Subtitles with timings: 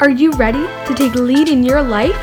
[0.00, 2.18] Are you ready to take lead in your life?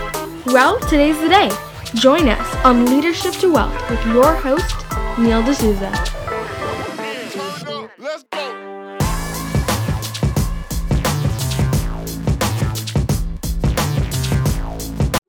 [0.46, 1.50] Well, today's the day.
[1.96, 4.76] Join us on Leadership to Wealth with your host,
[5.18, 5.90] Neil D'Souza.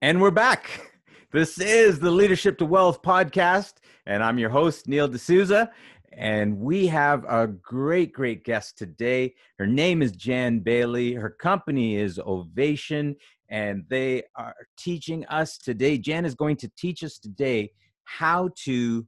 [0.03, 0.91] And we're back.
[1.31, 3.75] This is the Leadership to Wealth podcast,
[4.05, 5.71] and I'm your host, Neil D'Souza.
[6.17, 9.35] And we have a great, great guest today.
[9.59, 11.15] Her name is Jan Bailey.
[11.15, 13.17] Her company is Ovation,
[13.49, 15.99] and they are teaching us today.
[15.99, 17.73] Jan is going to teach us today
[18.05, 19.07] how to.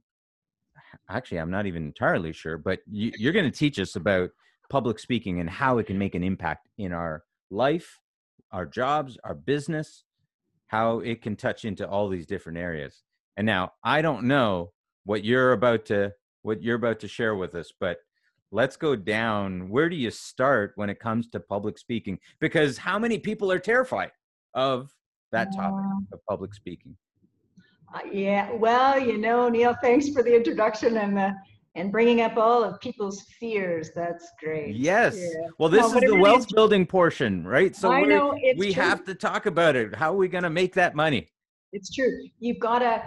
[1.09, 4.29] Actually, I'm not even entirely sure, but you, you're going to teach us about
[4.69, 7.99] public speaking and how it can make an impact in our life,
[8.51, 10.03] our jobs, our business,
[10.67, 13.03] how it can touch into all these different areas.
[13.37, 14.71] And now I don't know
[15.03, 16.13] what you're about to
[16.45, 17.97] what you're about to share with us, but
[18.51, 19.67] let's go down.
[19.69, 22.19] Where do you start when it comes to public speaking?
[22.39, 24.11] Because how many people are terrified
[24.53, 24.93] of
[25.31, 26.95] that topic of public speaking?
[27.93, 31.35] Uh, yeah, well, you know, Neil, thanks for the introduction and the
[31.77, 33.89] and bringing up all of people's fears.
[33.93, 34.75] That's great.
[34.77, 35.17] Yes.
[35.17, 35.47] Yeah.
[35.59, 37.75] Well, this No, is the wealth building portion, right?
[37.75, 38.81] So know, it's we true.
[38.81, 39.93] have to talk about it.
[39.93, 41.27] How are we going to make that money?
[41.73, 42.09] It's true.
[42.39, 43.03] You've got to,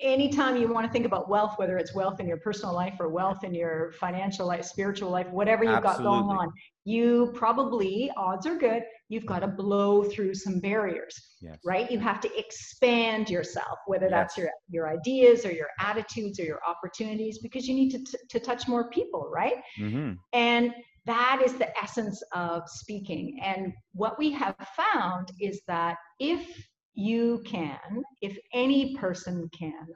[0.00, 3.08] anytime you want to think about wealth, whether it's wealth in your personal life or
[3.08, 6.50] wealth in your financial life, spiritual life, whatever you've got going on,
[6.84, 11.14] you probably, odds are good, you've got to blow through some barriers.
[11.42, 11.58] Yes.
[11.64, 11.90] right?
[11.90, 14.44] You have to expand yourself, whether that's Yes.
[14.44, 18.40] your your ideas or your attitudes or your opportunities, because you need to t- to
[18.40, 19.62] touch more people, right?
[19.76, 20.74] hmm And
[21.04, 23.38] that is the essence of speaking.
[23.42, 26.66] And what we have found is that if
[26.96, 29.86] you can, if any person can,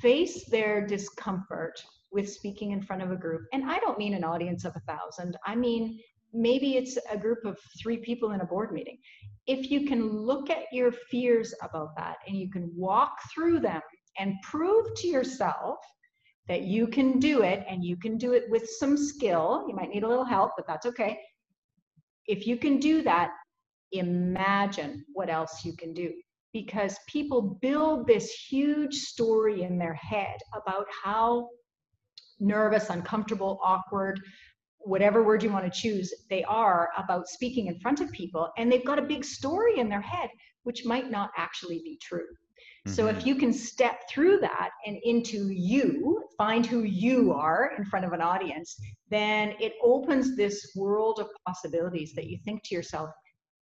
[0.00, 4.24] face their discomfort with speaking in front of a group, and I don't mean an
[4.24, 5.98] audience of a thousand, I mean
[6.32, 8.98] maybe it's a group of three people in a board meeting.
[9.46, 13.80] If you can look at your fears about that and you can walk through them
[14.18, 15.78] and prove to yourself
[16.48, 19.64] that you can do it and you can do it with some skill.
[19.68, 21.18] You might need a little help, but that's okay.
[22.26, 23.30] If you can do that,
[23.98, 26.12] imagine what else you can do.
[26.52, 31.48] Because people build this huge story in their head about how
[32.40, 34.20] nervous, uncomfortable, awkward,
[34.78, 38.50] whatever word you want to choose, they are about speaking in front of people.
[38.56, 40.30] And they've got a big story in their head,
[40.62, 42.26] which might not actually be true.
[42.86, 43.16] So Mhm.
[43.16, 48.06] if you can step through that and into you, find who you are in front
[48.06, 48.78] of an audience,
[49.10, 53.10] then it opens this world of possibilities that you think to yourself,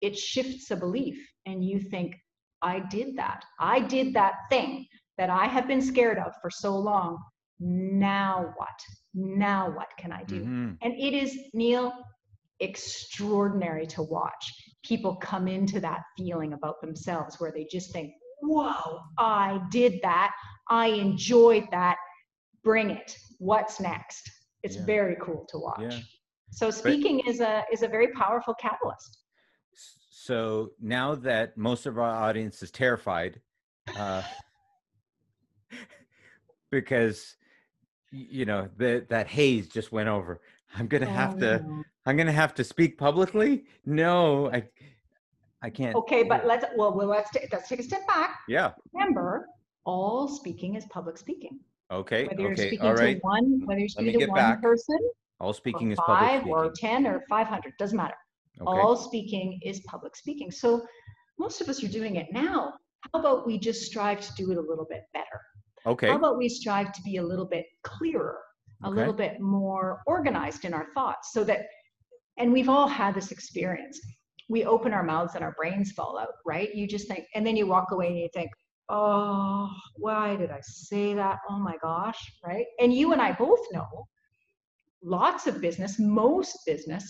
[0.01, 2.17] it shifts a belief and you think,
[2.63, 3.45] I did that.
[3.61, 4.87] I did that thing
[5.17, 7.19] that I have been scared of for so long.
[7.61, 8.81] Now what?
[9.15, 10.45] Now what can I do?
[10.45, 10.79] Mhm.
[10.83, 11.93] And it is, Neil,
[12.61, 14.53] extraordinary to watch
[14.85, 20.33] people come into that feeling about themselves where they just think, whoa, I did that.
[20.69, 21.97] I enjoyed that.
[22.63, 23.17] Bring it.
[23.39, 24.29] What's next?
[24.63, 24.85] It's Yeah.
[24.85, 25.81] very cool to watch.
[25.95, 26.01] Yeah.
[26.51, 29.19] So speaking is a is a very powerful catalyst.
[30.29, 33.41] So now that most of our audience is terrified,
[33.97, 34.21] uh,
[36.71, 37.37] because
[38.11, 40.43] you know the, that haze just went over,
[40.77, 41.83] I'm gonna have Oh, to.
[42.05, 43.65] I'm gonna have to speak publicly.
[43.87, 44.65] No, I,
[45.63, 45.97] I can't.
[45.97, 48.41] Okay, but let's well, well let's ta- let's take a step back.
[48.49, 48.73] Yeah.
[48.93, 49.47] Remember,
[49.87, 51.59] all speaking is public speaking.
[51.91, 52.27] Okay.
[52.27, 52.67] Whether you're Okay.
[52.67, 54.61] speaking All to one, whether you're Let me speaking to get one back.
[54.61, 54.99] person,
[55.41, 56.53] All speaking is public five speaking.
[56.53, 58.15] or 10 or 500 doesn't matter
[58.61, 58.81] Okay.
[58.81, 60.51] all speaking is public speaking.
[60.51, 60.85] So
[61.39, 62.73] most of us are doing it now.
[63.13, 65.41] How about we just strive to do it a little bit better?
[65.87, 66.09] Okay.
[66.09, 68.39] how about we strive to be a little bit clearer
[68.85, 68.97] a Okay.
[68.99, 71.61] little bit more organized in our thoughts so that
[72.37, 74.01] and we've all had this experience.
[74.49, 76.73] We open our mouths and our brains fall out right?
[76.75, 78.51] You just think and then you walk away and you think
[78.89, 81.39] oh why did i say that?
[81.49, 82.67] Oh my gosh right?
[82.81, 84.07] And you and i both know
[85.03, 87.05] lots of business most business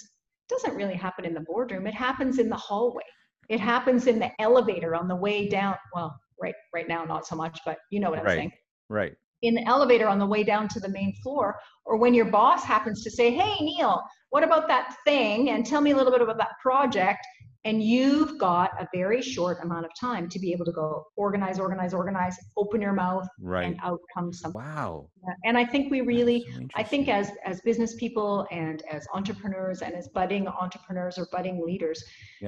[0.49, 3.03] doesn't really happen in the boardroom it happens in the hallway
[3.49, 7.37] it happens in the elevator on the way down well right right now not so
[7.37, 8.37] much but you know what i'm Right.
[8.39, 8.53] saying
[8.89, 9.15] Right.
[9.43, 12.65] in the elevator on the way down to the main floor, or when your boss
[12.65, 15.51] happens to say, Hey, Neil, what about that thing?
[15.51, 17.25] And tell me a little bit about that project.
[17.65, 21.59] And you've got a very short amount of time to be able to go organize,
[21.59, 23.67] organize, organize, open your mouth, Right.
[23.67, 24.63] and out comes something.
[24.63, 25.11] Wow.
[25.45, 29.83] And I think we really, so I think as as business people and as entrepreneurs
[29.83, 32.03] and as budding entrepreneurs or budding leaders,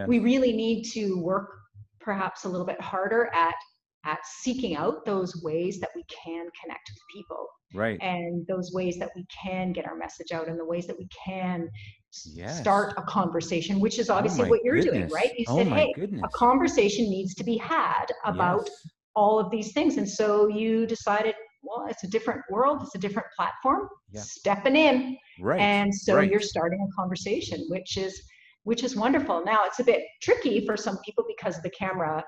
[0.06, 1.48] we really need to work
[2.00, 3.54] perhaps a little bit harder at
[4.06, 8.96] at seeking out those ways that we can connect with people right and those ways
[8.98, 11.68] that we can get our message out and the ways that we can
[12.12, 12.60] Yes.
[12.60, 15.68] start a conversation which is oh obviously my what you're doing right you Oh said
[15.68, 16.22] my hey goodness.
[16.24, 18.86] a conversation needs to be had about Yes.
[19.14, 22.98] all of these things and so you decided well it's a different world it's a
[22.98, 24.22] different platform Yeah.
[24.22, 26.30] stepping in right and so right.
[26.30, 28.20] you're starting a conversation which is
[28.64, 32.24] which is wonderful now it's a bit tricky for some people because the camera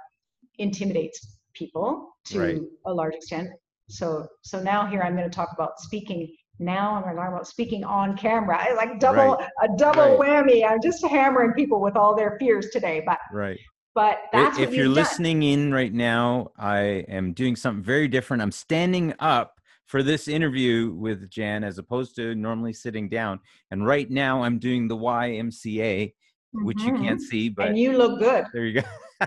[0.58, 2.60] intimidates people to Right.
[2.86, 3.48] a large extent
[3.88, 6.28] so so now here i'm going to talk about speaking
[6.58, 8.58] now i'm going to talk about speaking on camera.
[8.60, 10.68] I like double a double whammy.
[10.68, 13.58] I'm just hammering people with all their fears today but right.
[13.94, 14.94] but that's if what you're done.
[14.94, 16.78] listening in right now i
[17.08, 18.42] am doing something very different.
[18.42, 19.54] I'm standing up
[19.86, 23.40] for this interview with jan as opposed to normally sitting down.
[23.70, 26.12] And right now i'm doing the ymca
[26.54, 28.44] which you can't see but and you look good.
[28.52, 28.88] there you go.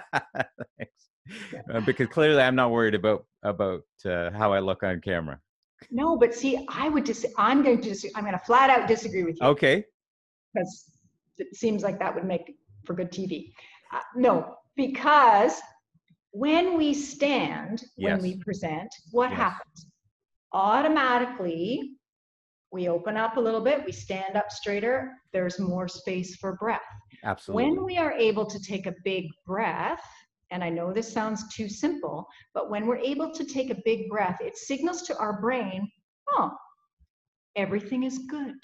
[0.78, 1.10] Thanks.
[1.74, 5.40] Uh, because clearly i'm not worried about about uh, how i look on camera
[5.92, 8.88] no but see i would just i'm going to dis- i'm going to flat out
[8.88, 9.84] disagree with you okay
[10.54, 10.86] because
[11.38, 12.56] it seems like that would make
[12.86, 13.52] for good TV.
[13.92, 15.60] Uh, no, because
[16.32, 18.22] when we stand, when Yes.
[18.22, 19.40] we present, what Yes.
[19.40, 19.88] happens?
[20.54, 21.98] Automatically,
[22.72, 26.82] we open up a little bit, we stand up straighter, there's more space for breath.
[27.24, 30.04] absolutely When we are able to take a big breath,
[30.56, 34.10] and I know this sounds too simple, but when we're able to take a big
[34.10, 35.92] breath, it signals to our brain,
[36.32, 36.50] oh,
[37.58, 38.56] everything is good.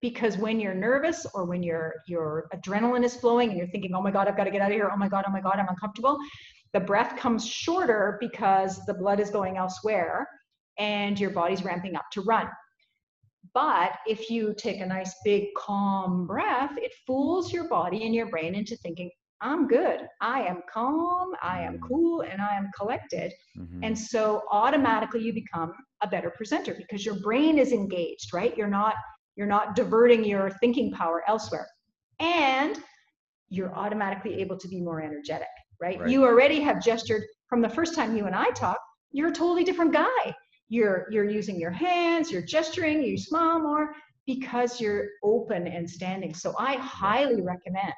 [0.00, 4.00] Because when you're nervous or when your your adrenaline is flowing and you're thinking, oh
[4.00, 5.56] my God, I've got to get out of here, oh my God, oh my God,
[5.58, 6.18] I'm uncomfortable,
[6.72, 10.28] the breath comes shorter because the blood is going elsewhere
[10.78, 12.46] and your body's ramping up to run.
[13.54, 18.26] But if you take a nice big calm breath, it fools your body and your
[18.26, 19.10] brain into thinking,
[19.42, 20.06] I'm good.
[20.20, 21.88] I am calm, I am Mm.
[21.88, 23.32] cool, and I am collected.
[23.56, 23.80] Mhm.
[23.82, 25.72] And so automatically you become
[26.02, 28.56] a better presenter because your brain is engaged, right?
[28.56, 28.94] You're not
[29.36, 31.66] you're not diverting your thinking power elsewhere.
[32.18, 32.78] And
[33.48, 35.48] you're automatically able to be more energetic,
[35.80, 35.98] right?
[35.98, 36.08] Right.
[36.10, 38.80] You already have gestured from the first time you and I talked,
[39.12, 40.34] you're a totally different guy.
[40.68, 43.94] You're you're using your hands, you're gesturing, you smile more
[44.26, 46.34] because you're open and standing.
[46.34, 47.94] So I highly recommend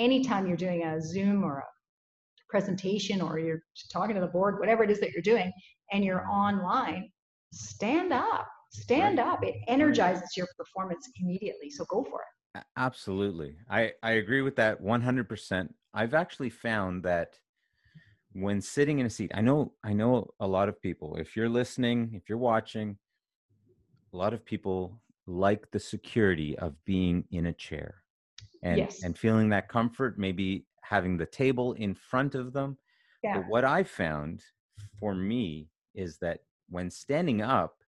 [0.00, 1.64] anytime you're doing a Zoom or a
[2.48, 3.62] presentation or you're
[3.92, 5.52] talking to the board, whatever it is that you're doing,
[5.92, 7.10] and you're online,
[7.52, 8.48] stand up.
[8.72, 9.26] Stand Right.
[9.26, 9.44] up.
[9.44, 11.70] It energizes your performance immediately.
[11.70, 12.64] So go for it.
[12.76, 13.56] Absolutely.
[13.68, 15.68] I, I agree with that 100%.
[15.92, 17.38] I've actually found that
[18.32, 21.16] when sitting in a seat, I know I know a lot of people.
[21.16, 22.96] If you're listening, if you're watching,
[24.12, 27.99] a lot of people like the security of being in a chair
[28.62, 29.02] and Yes.
[29.02, 32.76] and feeling that comfort, maybe having the table in front of them.
[33.22, 33.38] Yeah.
[33.38, 34.42] But what I found
[34.98, 37.82] for me is that when standing up,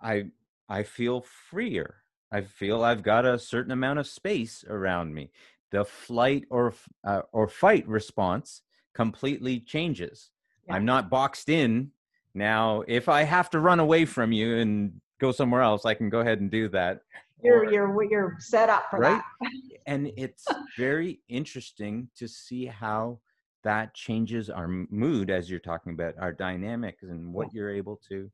[0.00, 0.30] I
[0.68, 2.02] I feel freer.
[2.32, 5.30] I feel I've got a certain amount of space around me.
[5.70, 6.74] The flight or
[7.04, 8.62] uh, or fight response
[8.94, 10.30] completely changes.
[10.66, 10.74] Yeah.
[10.74, 11.92] I'm not boxed in
[12.34, 12.82] now.
[12.88, 16.20] If I have to run away from you and go somewhere else, I can go
[16.20, 17.02] ahead and do that.
[17.42, 19.22] You're you're you're set up for right?
[19.40, 19.50] that.
[19.86, 20.46] and it's
[20.78, 23.20] very interesting to see how
[23.62, 28.30] that changes our mood as you're talking about our dynamics and what you're able to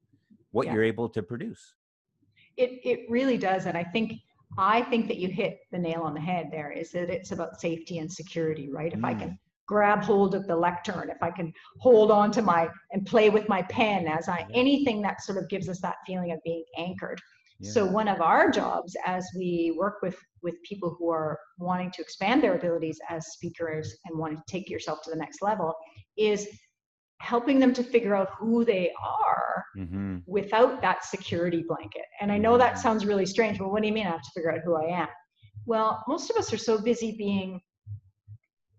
[0.51, 0.75] what Yeah.
[0.75, 1.75] you're able to produce
[2.57, 4.13] It it really does, and I think
[4.59, 6.51] I think that you hit the nail on the head.
[6.53, 8.93] There is that it's about safety and security, right?
[8.93, 9.19] If I Mm.
[9.19, 13.31] can grab hold of the lectern, if I can hold on to my and play
[13.31, 16.65] with my pen as I anything that sort of gives us that feeling of being
[16.77, 17.21] anchored.
[17.63, 17.71] Yeah.
[17.71, 22.03] So one of our jobs as we work with with people who are wanting to
[22.03, 25.73] expand their abilities as speakers and wanting to take yourself to the next level
[26.17, 26.49] is
[27.21, 32.07] helping them to figure out who they are hmm without that security blanket.
[32.21, 32.79] And I know that Mhm.
[32.79, 33.61] sounds really strange.
[33.61, 35.09] Well, what do you mean I have to figure out who I am?
[35.65, 37.61] Well, most of us are so busy being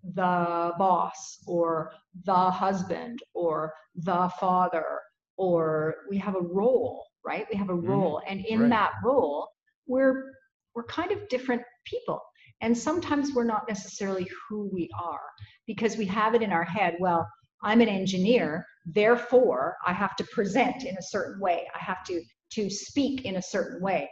[0.04, 1.94] the boss or
[2.26, 5.00] the husband or the father
[5.38, 7.46] or we have a role, right?
[7.52, 7.88] We have a Mhm.
[7.88, 8.70] role and in Right.
[8.70, 9.50] that role
[9.88, 10.34] we're
[10.76, 12.20] we're kind of different people.
[12.62, 15.30] And sometimes we're not necessarily who we are
[15.68, 17.28] because we have it in our head, well,
[17.62, 21.68] I'm an engineer, therefore I have to present in a certain way.
[21.76, 24.10] I have to to speak in a certain way.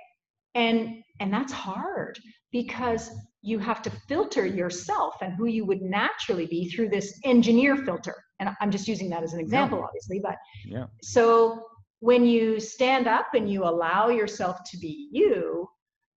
[0.56, 2.20] And and that's hard
[2.52, 3.10] because
[3.42, 8.16] you have to filter yourself and who you would naturally be through this engineer filter.
[8.40, 11.66] And I'm just using that as an example obviously, but yeah so
[12.02, 15.68] when you stand up and you allow yourself to be you,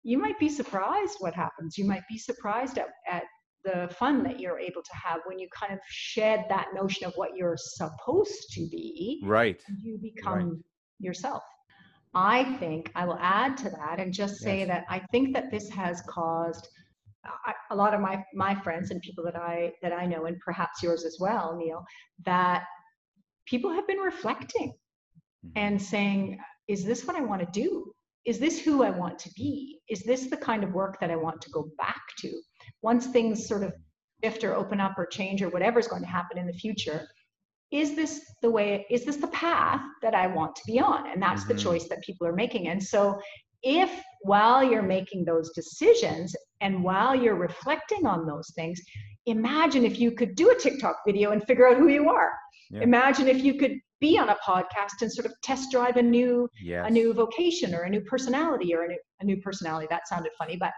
[0.03, 1.77] you might be surprised what happens.
[1.77, 3.23] You might be surprised at, at
[3.63, 7.13] the fun that you're able to have when you kind of shed that notion of
[7.15, 9.21] what you're supposed to be.
[9.23, 9.61] Right.
[9.81, 10.63] You become
[10.99, 11.43] yourself.
[12.15, 14.67] I think i will add to that and just say Yes.
[14.67, 16.67] that i think that this has caused
[17.71, 20.83] a lot of my my friends and people that i that i know and perhaps
[20.83, 21.83] yours as well neil
[22.23, 22.65] that
[23.47, 24.73] people have been reflecting
[25.45, 25.51] Mhm.
[25.55, 27.93] and saying is this what i want to do
[28.25, 31.15] is this who i want to be is this the kind of work that i
[31.15, 32.29] want to go back to
[32.81, 33.73] once things sort of
[34.23, 37.05] shift or open up or change or whatever is going to happen in the future
[37.71, 41.21] is this the way is this the path that i want to be on and
[41.21, 41.59] that's the Mhm.
[41.63, 43.19] choice that people are making and so
[43.63, 48.79] if while you're making those decisions and while you're reflecting on those things
[49.25, 52.31] imagine if you could do a tiktok video and figure out who you are
[52.69, 52.81] Yeah.
[52.81, 53.75] imagine if you could
[54.07, 56.33] be on a podcast and sort of test drive a new
[56.71, 59.87] yes a new vocation or a new personality or a new, a new personality.
[59.95, 60.73] That sounded funny but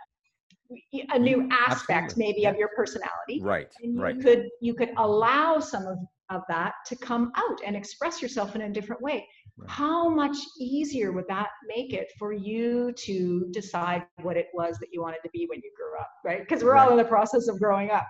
[1.17, 2.23] a mm, new aspect Absolutely.
[2.25, 2.51] maybe Yeah.
[2.51, 3.37] of your personality.
[3.53, 4.19] Right and you right.
[4.25, 5.97] could you could allow some of,
[6.35, 9.19] of that to come out and express yourself in a different way.
[9.57, 9.69] Right.
[9.83, 13.15] how much easier would that make it for you to
[13.59, 16.41] decide what it was that you wanted to be when you grew up right?
[16.43, 18.07] Because we're all in the process of growing up.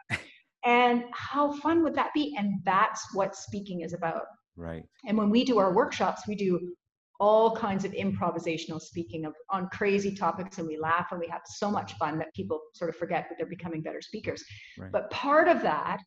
[0.65, 2.35] And how fun would that be?
[2.39, 4.23] And that's what speaking is about
[4.55, 6.73] right and when we do our workshops, we do
[7.19, 11.41] all kinds of improvisational speaking of on crazy topics and we laugh and we have
[11.45, 14.43] so much fun that people sort of forget that they're becoming better speakers.
[14.77, 15.99] right But part of that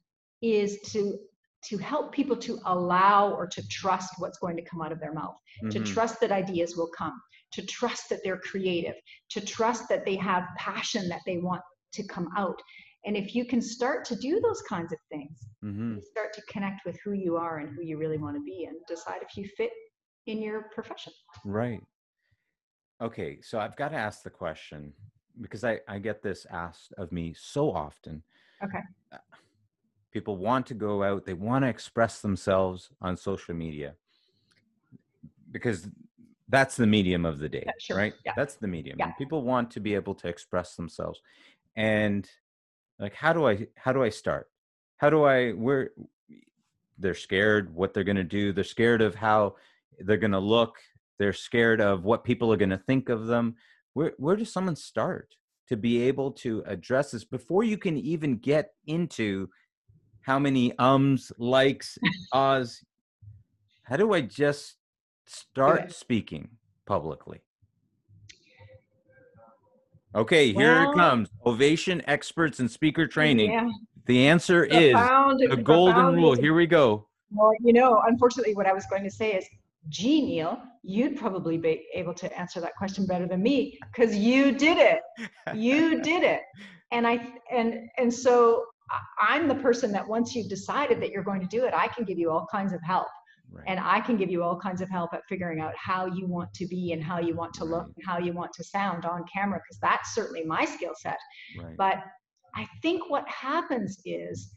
[0.42, 1.18] is to
[1.64, 5.12] to help people to allow or to trust what's going to come out of their
[5.12, 5.34] mouth,
[5.70, 5.86] to Mhm.
[5.86, 7.20] trust that ideas will come,
[7.52, 8.94] to trust that they're creative,
[9.30, 11.62] to trust that they have passion that they want
[11.94, 12.62] to come out.
[13.04, 15.96] And if you can start to do those kinds of things, Mhm.
[15.96, 18.64] you start to connect with who you are and who you really want to be
[18.64, 19.70] and decide if you fit
[20.26, 21.12] in your profession.
[21.44, 21.82] Right.
[23.00, 24.92] Okay, so I've got to ask the question
[25.40, 28.22] because I, I get this asked of me so often.
[28.62, 28.80] Okay.
[29.12, 29.18] Uh,
[30.10, 33.94] People want to go out, they want to express themselves on social media
[35.52, 35.88] because
[36.48, 37.96] that's the medium of the day, Yeah, sure.
[37.96, 38.14] right?
[38.24, 38.32] Yeah.
[38.34, 38.98] That's the medium.
[38.98, 39.06] Yeah.
[39.06, 41.20] And people want to be able to express themselves.
[41.76, 42.28] And
[42.98, 44.48] like how do I how do I start?
[44.96, 45.90] How do I where
[46.98, 49.54] they're scared what they're going to do, they're scared of how
[50.00, 50.76] they're going to look,
[51.18, 53.56] they're scared of what people are going to think of them.
[53.94, 55.34] Where where does someone start
[55.68, 59.48] to be able to address this before you can even get into
[60.22, 61.98] how many ums, likes,
[62.32, 62.82] ahs?
[63.84, 64.76] How do I just
[65.26, 65.92] start it.
[65.92, 66.48] speaking
[66.86, 67.40] publicly?
[70.14, 71.28] Okay, here Well- it comes.
[71.44, 73.52] Ovation experts and speaker training.
[73.52, 73.68] Yeah,
[74.06, 76.34] The answer is the golden profound rule.
[76.34, 77.06] Here we go.
[77.30, 79.46] Well, you know, unfortunately, what I was going to say is,
[79.90, 84.52] gee, Neil, you'd probably be able to answer that question better than me because you
[84.52, 85.02] did it.
[85.54, 86.40] You did it.
[86.90, 88.64] And I and and so
[89.20, 92.04] I'm the person that once you've decided that you're going to do it, I can
[92.04, 93.08] give you all kinds of help.
[93.50, 93.64] Right.
[93.66, 96.52] and I can give you all kinds of help at figuring out how you want
[96.54, 99.24] to be and how you want to look and how you want to sound on
[99.32, 101.18] camera because that's certainly my skill set.
[101.58, 101.76] right.
[101.78, 102.04] But
[102.54, 104.54] I think what happens is,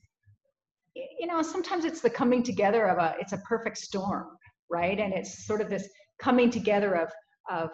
[0.95, 4.27] you know, sometimes it's the coming together of a, it's a perfect storm,
[4.69, 5.00] right?
[5.00, 5.88] And it's sort of this
[6.19, 7.10] coming together of,
[7.50, 7.69] of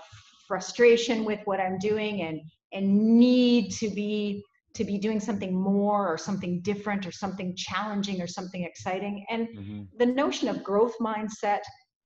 [0.48, 2.42] frustration with what I'm doing and,
[2.74, 4.44] and need to be,
[4.78, 9.26] to be doing something more or something different or something challenging or something exciting.
[9.30, 9.88] And Mhm.
[9.98, 11.62] the notion of growth mindset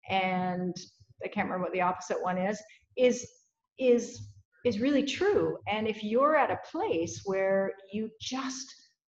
[0.10, 0.76] and
[1.24, 2.62] I can't remember what the opposite one is,
[2.96, 3.30] is,
[3.78, 4.28] is
[4.64, 5.58] is really true.
[5.68, 8.68] And if you're at a place where you just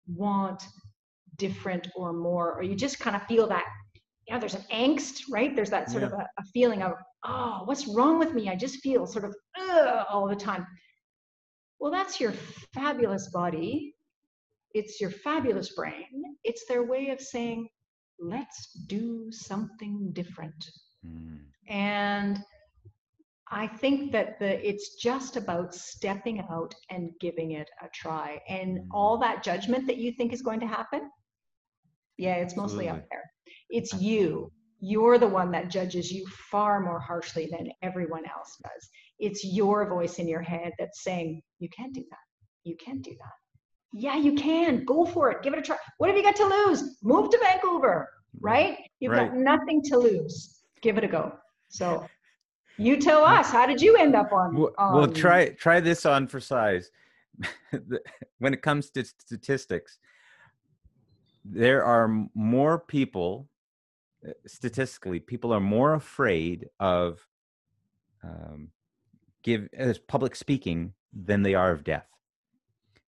[0.07, 0.63] want
[1.37, 3.65] different or more, or you just kind of feel that,
[4.27, 5.57] you know, there's an angst, right?
[5.57, 6.93] There's that sort of a, a feeling of,
[7.25, 8.51] oh, what's wrong with me?
[8.51, 10.67] I just feel sort of Ugh, all the time.
[11.81, 12.33] Well, that's your
[12.75, 13.95] fabulous body.
[14.75, 16.37] It's your fabulous brain.
[16.45, 17.69] It's their way of saying,
[18.19, 20.71] let's do something different.
[21.07, 21.39] Mm.
[21.69, 22.45] And
[23.51, 28.41] I think that the it's just about stepping out and giving it a try.
[28.49, 31.11] And all that judgment that you think is going to happen,
[32.19, 33.09] yeah, it's mostly out Absolutely.
[33.11, 33.25] there.
[33.71, 34.53] It's you.
[34.81, 38.89] You're the one that judges you far more harshly than everyone else does.
[39.19, 42.19] It's your voice in your head that's saying, you can't do that.
[42.65, 43.33] You can't do that.
[43.93, 44.85] Yeah, you can.
[44.85, 45.43] Go for it.
[45.43, 45.77] Give it a try.
[45.97, 46.99] What have you got to lose?
[47.03, 48.45] Move to Vancouver, mm-hmm.
[48.45, 48.79] right?
[49.01, 50.61] You've got nothing to lose.
[50.83, 51.33] Give it a go.
[51.69, 52.07] So
[52.77, 54.57] you tell us, how did you end up on?
[54.57, 56.91] Well, well, try try this on for size.
[58.39, 59.99] When it comes to statistics,
[61.45, 63.49] there are more people.
[64.27, 67.27] Uh, Statistically, people are more afraid of
[68.25, 68.69] um,
[69.43, 72.07] give as public speaking than they are of death.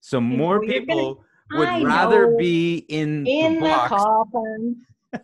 [0.00, 2.36] So more you're gonna- people would I rather know.
[2.38, 4.76] be in, in the the coffin.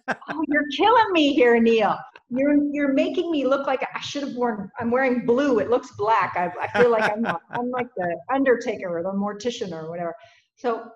[0.08, 1.96] oh, you're killing me here, Neil.
[2.28, 4.68] You're you're making me look like I should have worn.
[4.80, 5.60] I'm wearing blue.
[5.60, 6.34] It looks black.
[6.36, 7.40] I, I feel like I'm not.
[7.52, 10.12] I'm like the Undertaker or the Mortician or whatever.
[10.56, 10.90] So,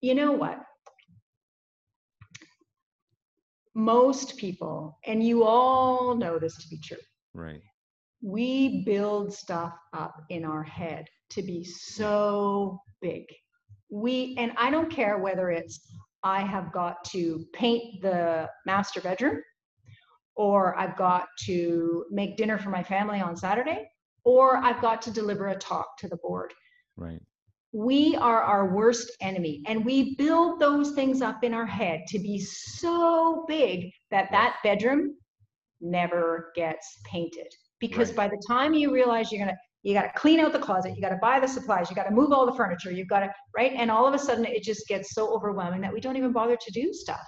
[0.00, 0.62] you know what?
[3.74, 6.98] Most people, and you all know this to be true,
[7.34, 7.62] Right.
[8.20, 13.24] we build stuff up in our head to be so big.
[13.90, 15.80] We, and I don't care whether it's
[16.22, 19.40] I have got to paint the master bedroom,
[20.36, 23.90] or I've got to make dinner for my family on Saturday,
[24.24, 26.52] or I've got to deliver a talk to the board.
[26.96, 27.22] Right.
[27.72, 32.18] We are our worst enemy, and we build those things up in our head to
[32.18, 35.16] be so big that that bedroom
[35.80, 37.48] never gets painted.
[37.80, 38.16] Because Right.
[38.16, 41.02] by the time you realize you're gonna you got to clean out the closet you
[41.02, 43.34] got to buy the supplies you got to move all the furniture you've got to
[43.56, 43.72] right?
[43.72, 46.56] And all of a sudden it just gets so overwhelming that we don't even bother
[46.56, 47.26] to do stuff.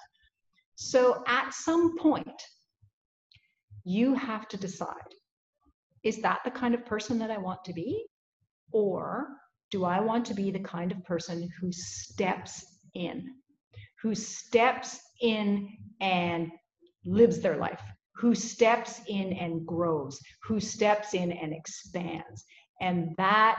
[0.76, 2.42] So at some point
[3.84, 5.14] you have to decide
[6.04, 8.06] is that the kind of person that i want to be?
[8.72, 9.28] Or
[9.70, 13.34] do i want to be the kind of person who steps in
[14.02, 15.68] who steps in
[16.00, 16.50] and
[17.04, 17.80] lives their life
[18.16, 22.44] who steps in and grows, who steps in and expands.
[22.80, 23.58] And that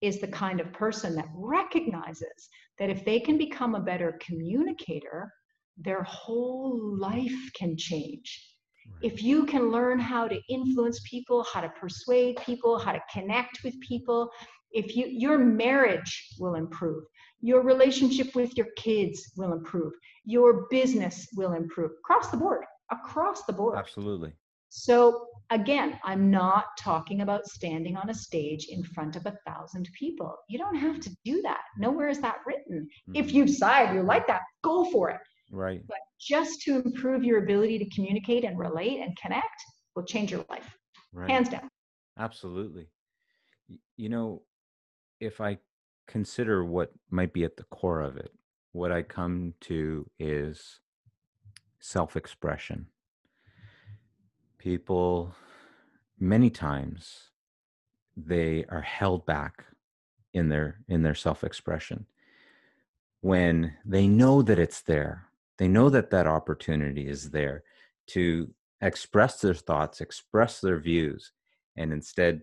[0.00, 2.48] is the kind of person that recognizes
[2.78, 5.32] that if they can become a better communicator,
[5.76, 8.54] their whole life can change.
[8.88, 9.12] Right.
[9.12, 13.64] If you can learn how to influence people, how to persuade people, how to connect
[13.64, 14.30] with people,
[14.72, 17.04] if you your marriage will improve,
[17.40, 19.92] your relationship with your kids will improve,
[20.24, 23.76] your business will improve across the board across the board.
[23.78, 24.32] Absolutely.
[24.68, 29.88] So again, I'm not talking about standing on a stage in front of a thousand
[29.98, 30.36] people.
[30.48, 31.62] You don't have to do that.
[31.78, 32.88] Nowhere is that written.
[33.14, 33.32] If Mhm.
[33.32, 35.20] you decide you like that, go for it.
[35.50, 35.86] Right.
[35.86, 39.62] But just to improve your ability to communicate and relate and connect
[39.94, 40.76] will change your life,
[41.12, 41.30] Right.
[41.30, 41.68] hands down.
[42.18, 42.90] Absolutely.
[43.96, 44.42] You know,
[45.20, 45.58] if I
[46.06, 48.32] consider what might be at the core of it,
[48.72, 50.80] what I come to is
[51.80, 52.86] self expression.
[54.58, 55.34] People,
[56.18, 57.30] many times,
[58.16, 59.64] they are held back
[60.32, 62.06] in their in their self expression
[63.20, 65.26] when they know that it's there
[65.58, 67.62] they know that that opportunity is there
[68.06, 68.52] to
[68.82, 71.32] express their thoughts express their views
[71.76, 72.42] and instead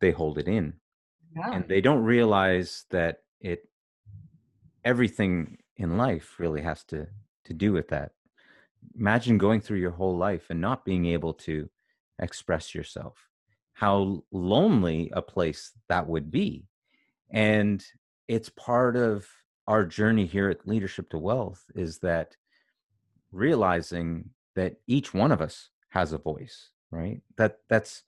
[0.00, 0.72] they hold it in
[1.34, 1.52] Yeah.
[1.52, 3.68] and they don't realize that it
[4.84, 7.06] everything in life really has to
[7.44, 8.12] to do with that.
[8.98, 11.68] Imagine going through your whole life and not being able to
[12.18, 13.16] express yourself.
[13.72, 16.66] How lonely a place that would be.
[17.30, 17.84] And
[18.28, 19.26] it's part of
[19.66, 22.36] our journey here at leadership to wealth is that
[23.32, 27.20] realizing that each one of us has a voice right?
[27.36, 28.02] That that's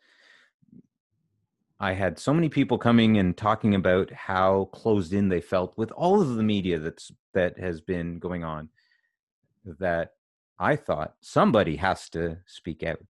[1.81, 5.91] i had so many people coming and talking about how closed in they felt with
[5.93, 8.69] all of the media that's that has been going on
[9.79, 10.13] that
[10.59, 13.03] i thought somebody has to speak out.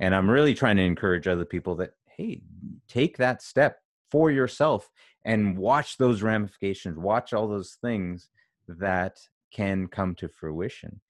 [0.00, 2.42] And i'm really trying to encourage other people that hey
[2.88, 3.78] take that step
[4.10, 4.90] for yourself
[5.24, 8.28] and watch those ramifications watch all those things
[8.68, 9.18] that
[9.50, 11.00] can come to fruition.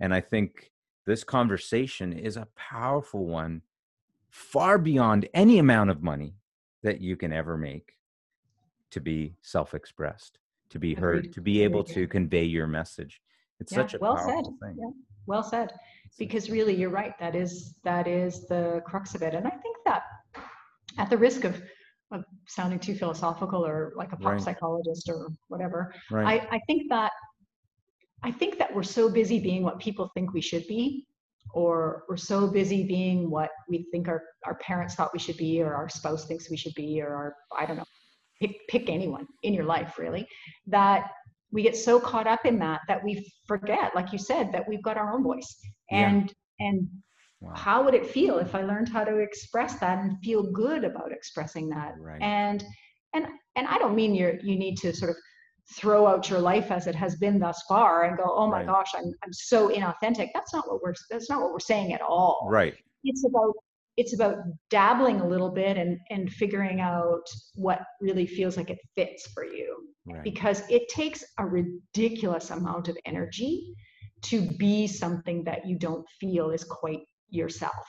[0.00, 0.72] And i think
[1.06, 3.62] this conversation is a powerful one
[4.30, 6.34] far beyond any amount of money
[6.88, 7.92] that you can ever make
[8.90, 10.38] to be self-expressed
[10.70, 13.20] to be heard to be able to convey your message
[13.60, 14.44] it's Yeah, such a well said.
[14.44, 14.90] powerful thing Yeah.
[15.26, 15.68] Well said.
[16.18, 17.14] Because really, you're right.
[17.18, 19.34] That is that is the crux of it.
[19.34, 20.02] And I think that,
[20.96, 21.60] at the risk of,
[22.10, 24.40] of sounding too philosophical or like a pop Right.
[24.40, 27.12] psychologist or whatever, right I, I think that
[28.22, 31.06] I think that we're so busy being what people think we should be,
[31.54, 35.62] or we're so busy being what we think our, our parents thought we should be,
[35.62, 37.84] or our spouse thinks we should be, or our, I don't know,
[38.40, 40.26] pick, pick anyone in your life really,
[40.66, 41.10] that
[41.50, 44.82] we get so caught up in that that we forget, like you said, that we've
[44.82, 45.56] got our own voice.
[45.90, 46.10] Yeah.
[46.10, 46.88] And and
[47.40, 47.54] wow.
[47.54, 51.10] how would it feel if I learned how to express that and feel good about
[51.12, 51.94] expressing that?
[51.98, 52.64] right and
[53.14, 55.16] and and i don't mean you're you need to sort of
[55.76, 58.66] throw out your life as it has been thus far and go oh my Right.
[58.66, 60.28] gosh i'm i'm so inauthentic.
[60.34, 62.48] That's not what we're that's not what we're saying at all.
[62.50, 62.74] Right.
[63.04, 63.52] It's about
[63.96, 64.36] it's about
[64.70, 69.44] dabbling a little bit and and figuring out what really feels like it fits for
[69.44, 69.76] you.
[70.06, 70.24] Right.
[70.24, 73.74] Because it takes a ridiculous amount of energy
[74.22, 77.86] to be something that you don't feel is quite yourself.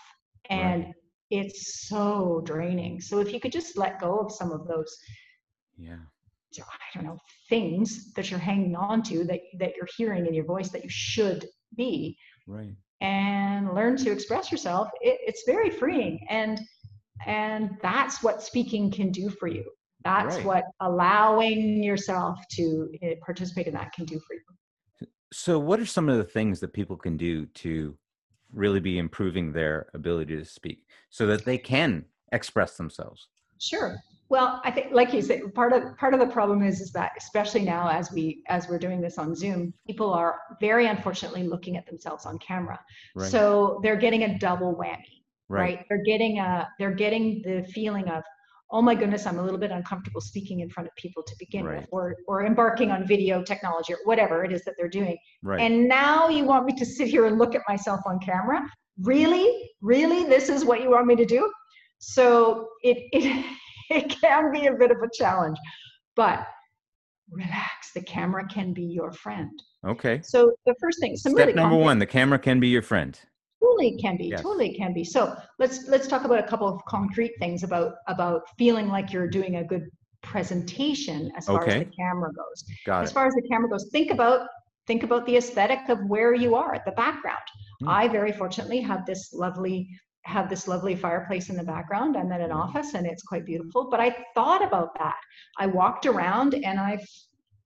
[0.50, 0.88] And
[1.32, 3.00] it's so draining.
[3.02, 4.94] So if you could just let go of some of those
[5.78, 6.00] yeah
[6.58, 7.18] I don't know,
[7.50, 10.90] things that you're hanging on to that, that you're hearing in your voice that you
[10.90, 12.18] should be.
[12.48, 12.74] Right.
[13.02, 14.90] And learn to express yourself.
[15.02, 16.20] It, it's very freeing.
[16.30, 16.60] And
[17.26, 19.66] and that's what speaking can do for you.
[20.04, 20.46] That's Right.
[20.46, 25.08] what allowing yourself to eh, participate in that can do for you.
[25.32, 27.98] So, what are some of the things that people can do to
[28.52, 33.28] really be improving their ability to speak so that they can express themselves?
[33.60, 33.98] Sure.
[34.30, 37.14] Well, I think, like you said, part of part of the problem is is that
[37.18, 41.78] especially now as we as we're doing this on Zoom, people are very unfortunately looking
[41.78, 42.80] at themselves on camera.
[43.16, 43.32] Right.
[43.32, 45.62] So they're getting a double whammy, right.
[45.62, 45.86] right?
[45.90, 48.24] They're getting a they're getting the feeling of,
[48.70, 51.66] oh my goodness, I'm a little bit uncomfortable speaking in front of people to begin
[51.66, 51.82] Right.
[51.82, 55.18] with, or or embarking on video technology or whatever it is that they're doing.
[55.42, 55.60] Right.
[55.60, 58.62] And now you want me to sit here and look at myself on camera?
[59.02, 59.72] Really?
[59.82, 60.26] Really?
[60.26, 61.52] This is what you want me to do?
[61.98, 63.44] So it it
[64.00, 65.58] it can be a bit of a challenge.
[66.16, 66.46] But
[67.32, 69.52] relax, the camera can be your friend.
[69.86, 70.22] okay.
[70.24, 73.20] So the first thing, some Step really number one: the camera can be your friend.
[73.62, 74.42] totally can be Yes.
[74.42, 78.42] totally can be so let's let's talk about a couple of concrete things about about
[78.58, 79.86] feeling like you're doing a good
[80.22, 81.80] presentation as far Okay.
[81.82, 83.14] as the camera goes Got as it.
[83.14, 84.48] far as the camera goes think about
[84.88, 87.48] think about the aesthetic of where you are at the background
[87.82, 87.90] Hmm.
[87.90, 89.78] i very fortunately have this lovely
[90.26, 92.56] have this lovely fireplace in the background i'm in an Mhm.
[92.56, 95.16] office and it's quite beautiful but i thought about that
[95.58, 97.06] i walked around and i've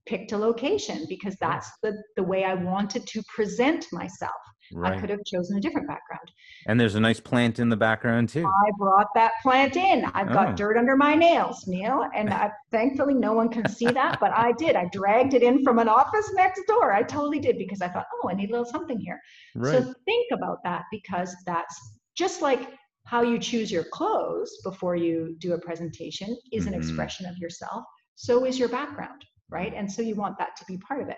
[0.06, 4.36] picked a location because that's the the way i wanted to present myself
[4.84, 6.30] i could have chosen a different background
[6.68, 8.46] And there's a nice plant in the background too.
[8.46, 10.06] I brought that plant in.
[10.14, 10.34] I've Oh.
[10.34, 14.32] got dirt under my nails, Neil, and I, thankfully no one can see that, but
[14.32, 14.76] I did.
[14.78, 16.94] I dragged it in from an office next door.
[16.94, 19.20] I totally did because I thought, oh, I need a little something here.
[19.56, 19.84] Right.
[19.84, 21.76] So think about that because that's
[22.16, 22.70] just like
[23.06, 26.78] how you choose your clothes before you do a presentation is an Mhm.
[26.78, 27.84] expression of yourself.
[28.16, 29.74] So is your background, right?
[29.76, 31.18] And so you want that to be part of it.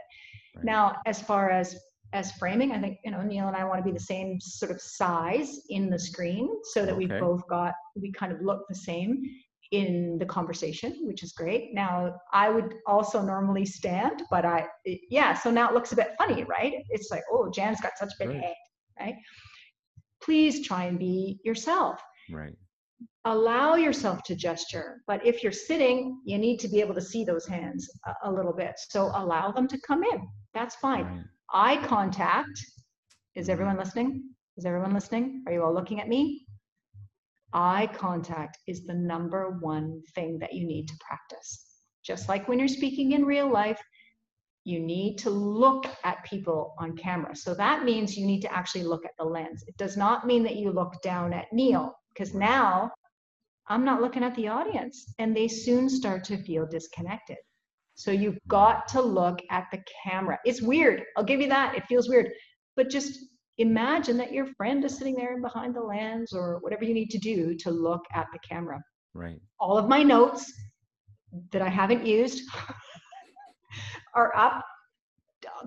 [0.55, 0.65] Right.
[0.65, 1.77] Now, as far as
[2.13, 4.71] as framing, I think you know Neil and I want to be the same sort
[4.71, 8.75] of size in the screen, so that we've both got we kind of look the
[8.75, 9.21] same
[9.71, 11.73] in the conversation, which is great.
[11.73, 15.95] Now, I would also normally stand, but I it- yeah, so now it looks a
[15.95, 16.73] bit funny, right?
[16.89, 18.41] It's like, oh, Jan's got such a big Right.
[18.43, 18.55] head,
[18.99, 19.15] right?
[20.25, 22.01] Please try and be yourself.
[22.31, 22.55] Right.
[23.25, 27.23] allow yourself to gesture but if you're sitting you need to be able to see
[27.23, 28.75] those hands a, a little bit.
[28.89, 30.27] So allow them to come in.
[30.53, 31.05] That's fine.
[31.05, 31.23] Right.
[31.53, 32.57] eye contact.
[33.35, 33.51] Is mm-hmm.
[33.51, 34.23] everyone listening?
[34.57, 35.43] Is everyone listening?
[35.45, 36.45] Are you all looking at me?
[37.53, 41.65] Eye contact is the number one thing that you need to practice.
[42.03, 43.81] Just like when you're speaking in real life
[44.65, 48.83] you need to look at people on camera so that means you need to actually
[48.83, 52.33] look at the lens it does not mean that you look down at neil because
[52.33, 52.91] now
[53.67, 57.37] I'm not looking at the audience and they soon start to feel disconnected.
[57.95, 60.37] So you've got to look at the camera.
[60.45, 61.03] It's weird.
[61.17, 61.75] I'll give you that.
[61.75, 62.29] It feels weird.
[62.75, 63.17] But just
[63.57, 67.17] imagine that your friend is sitting there behind the lens or whatever you need to
[67.17, 68.79] do to look at the camera.
[69.13, 69.39] Right.
[69.59, 70.51] All of my notes
[71.51, 72.43] that I haven't used
[74.15, 74.63] are up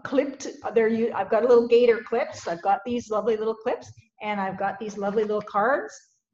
[0.03, 2.49] clipped there you I've got a little gator clips.
[2.49, 5.93] I've got these lovely little clips and I've got these lovely little cards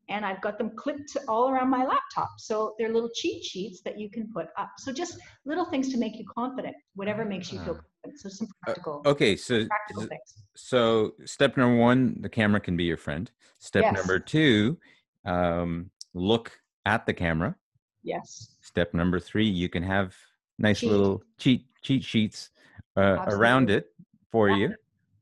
[0.09, 2.31] and I've got them clipped all around my laptop.
[2.39, 4.71] So they're little cheat sheets that you can put up.
[4.79, 7.83] So just little things to make you confident, whatever makes you feel Ah.
[8.05, 8.21] confident.
[8.21, 9.37] So some practical, Okay.
[9.37, 10.35] So practical things.
[10.55, 13.31] so step number one, the camera can be your friend.
[13.59, 13.95] Step Yes.
[13.95, 14.79] number two,
[15.27, 17.57] um, look at the camera.
[18.03, 18.57] Yes.
[18.61, 20.15] Step number three, you can have
[20.59, 20.91] nice Cheat.
[20.91, 22.51] little cheat cheat sheets
[22.97, 23.93] uh, around it
[24.33, 24.57] for Yeah.
[24.57, 24.75] you.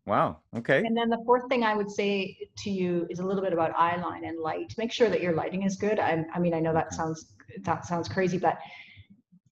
[0.06, 0.38] Wow.
[0.56, 0.78] Okay.
[0.86, 3.72] And then the fourth thing I would say to you is a little bit about
[3.76, 4.74] eye line and light.
[4.78, 5.98] Make sure that your lighting is good.
[6.00, 8.58] I, I mean, I know that sounds that sounds crazy, but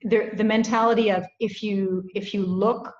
[0.02, 2.92] the the mentality of if you if you look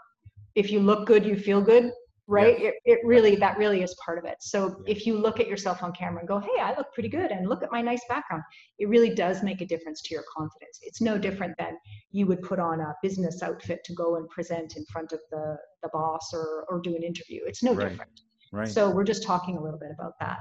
[0.55, 1.93] if you look good, you feel good,
[2.31, 2.59] right?
[2.61, 4.37] It, it really that really is part of it.
[4.41, 4.93] So Yeah.
[4.95, 7.49] if you look at yourself on camera and go, "Hey, I look pretty good," and
[7.49, 8.43] look at my nice background,
[8.79, 10.79] it really does make a difference to your confidence.
[10.83, 11.77] It's no different than
[12.13, 15.57] you would put on a business outfit to go and present in front of the
[15.83, 17.41] the boss or or do an interview.
[17.47, 17.89] It's no Right.
[17.91, 18.21] different.
[18.53, 18.69] Right.
[18.69, 20.39] So we're just talking a little bit about that.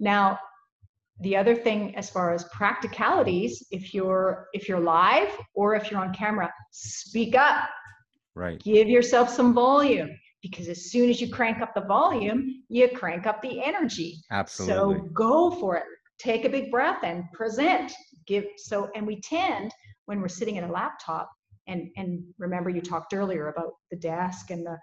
[0.00, 0.38] Now,
[1.20, 6.00] the other thing as far as practicalities, if you're if you're live or if you're
[6.00, 7.68] on camera, speak up.
[8.36, 8.58] right.
[8.62, 10.10] Give yourself some volume
[10.50, 14.16] because as soon as you crank up the volume, you crank up the energy.
[14.30, 14.74] Absolutely.
[14.74, 15.84] So go for it.
[16.18, 17.92] Take a big breath and present.
[18.26, 19.72] Give so and we tend
[20.06, 21.30] when we're sitting at a laptop
[21.66, 24.78] and and remember you talked earlier about the desk and the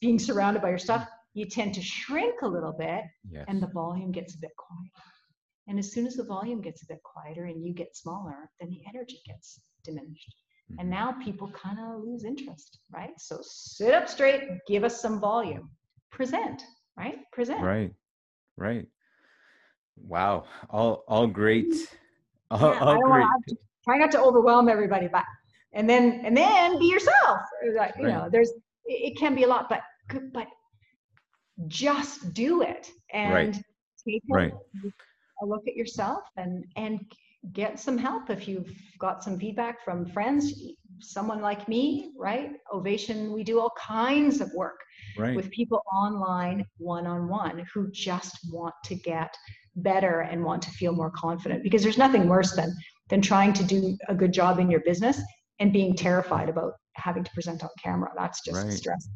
[0.00, 3.44] being surrounded by your stuff, you tend to shrink a little bit yes.
[3.48, 5.10] and the volume gets a bit quieter.
[5.66, 8.70] And as soon as the volume gets a bit quieter and you get smaller, then
[8.70, 10.43] the energy gets diminished.
[10.78, 10.90] And Mhm.
[10.90, 13.18] now people kind of lose interest, right?
[13.18, 15.70] So sit up straight, give us some volume,
[16.10, 16.62] present,
[16.96, 17.18] right?
[17.32, 17.60] Present.
[17.60, 17.94] Right.
[18.56, 18.88] Right.
[19.96, 20.44] Wow.
[20.70, 21.72] All all great.
[22.50, 23.26] All, Yeah, all great.
[23.48, 25.24] to try not to overwhelm everybody, but
[25.72, 27.40] and then and then be yourself.
[27.74, 28.14] Like, You Right.
[28.14, 28.52] know, there's
[28.86, 29.82] it can be a lot, but
[30.32, 30.48] but
[31.68, 33.54] just do it and
[34.06, 34.52] take a, Right.
[35.42, 37.00] a look at yourself and and
[37.52, 40.54] get some help if you've got some feedback from friends
[41.00, 44.80] someone like me right ovation we do all kinds of work
[45.18, 45.36] Right.
[45.36, 49.36] with people online one-on-one who just want to get
[49.76, 52.74] better and want to feel more confident because there's nothing worse than
[53.10, 55.20] than trying to do a good job in your business
[55.58, 58.76] and being terrified about having to present on camera that's just Right.
[58.78, 59.08] stress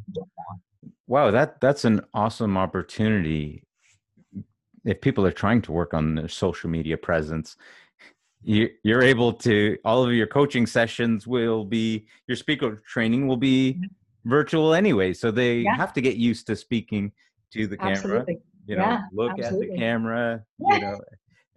[1.07, 3.65] Wow, that that's an awesome opportunity.
[4.85, 7.57] If people are trying to work on their social media presence,
[8.49, 9.77] you, you're able to.
[9.85, 13.79] All of your coaching sessions will be your speaker training will be
[14.25, 15.77] virtual anyway, so they Yeah.
[15.77, 17.13] have to get used to speaking
[17.53, 17.93] to the camera.
[17.97, 20.43] absolutely You know, Yeah, look at the camera.
[20.59, 20.75] Yeah.
[20.75, 21.01] You know,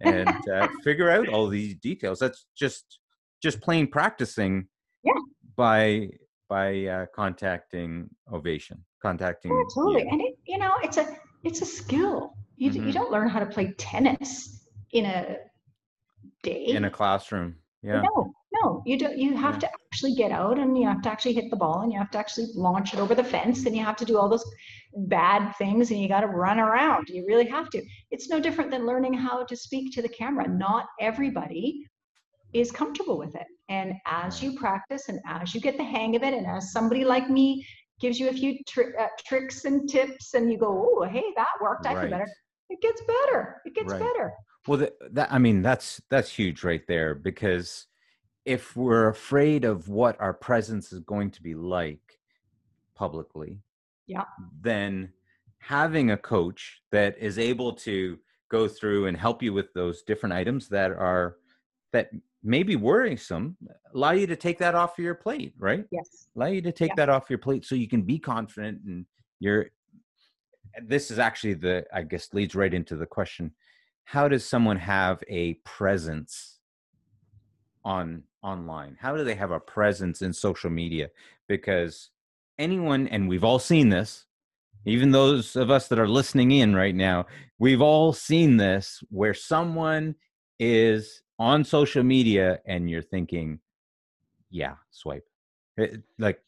[0.00, 2.18] and uh, figure out all these details.
[2.18, 2.98] That's just
[3.42, 4.68] just plain practicing.
[5.02, 5.12] Yeah.
[5.56, 6.10] By
[6.48, 9.50] by uh, contacting Ovation, contacting.
[9.52, 10.02] Yeah, totally.
[10.02, 10.08] you.
[10.10, 11.06] And it, you know, it's a
[11.42, 12.34] it's a skill.
[12.56, 12.86] You d Mhm.
[12.86, 14.30] you don't learn how to play tennis
[14.98, 15.18] in a
[16.42, 16.66] day.
[16.66, 17.56] in a classroom.
[17.82, 18.02] Yeah.
[18.02, 19.18] No, no, you don't.
[19.18, 19.60] You have Yeah.
[19.60, 22.10] to actually get out and you have to actually hit the ball and you have
[22.12, 24.44] to actually launch it over the fence and you have to do all those
[25.08, 27.08] bad things and you got to run around.
[27.08, 27.82] You really have to.
[28.10, 30.46] It's no different than learning how to speak to the camera.
[30.46, 31.84] Not everybody
[32.52, 33.46] is comfortable with it.
[33.68, 37.04] And as you practice and as you get the hang of it, and as somebody
[37.04, 37.66] like me
[38.00, 41.48] gives you a few tri- uh, tricks and tips, and you go, "Oh, hey, that
[41.60, 41.86] worked.
[41.86, 42.28] I feel better."
[42.68, 43.60] It gets better.
[43.64, 44.00] It gets Right.
[44.00, 44.32] better.
[44.66, 47.86] Well, that, that I mean, that's that's huge right there because
[48.44, 52.18] if we're afraid of what our presence is going to be like
[52.94, 53.60] publicly,
[54.06, 54.24] Yeah.
[54.60, 55.12] then
[55.58, 58.18] having a coach that is able to
[58.50, 61.36] go through and help you with those different items that are
[61.92, 62.10] that
[62.42, 63.56] may be worrisome
[63.94, 66.26] allow you to take that off your plate right Yes.
[66.36, 66.94] allow you to take Yeah.
[66.96, 69.06] that off your plate so you can be confident and
[69.38, 69.70] you're
[70.82, 73.52] this is actually the i guess leads right into the question
[74.04, 76.58] how does someone have a presence
[77.84, 78.96] on online?
[79.00, 81.10] How do they have a presence in social media?
[81.48, 82.10] Because
[82.58, 84.26] anyone and we've all seen this
[84.84, 87.24] even those of us that are listening in right now
[87.58, 90.14] we've all seen this where someone
[90.58, 93.58] is on social media and you're thinking
[94.50, 95.26] yeah swipe.
[95.76, 96.40] It- like